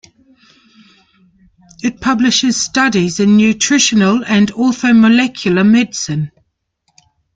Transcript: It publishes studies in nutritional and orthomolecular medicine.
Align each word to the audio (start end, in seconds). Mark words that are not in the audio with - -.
It 1.83 2.01
publishes 2.01 2.59
studies 2.59 3.19
in 3.19 3.37
nutritional 3.37 4.23
and 4.25 4.51
orthomolecular 4.53 5.63
medicine. 5.63 6.31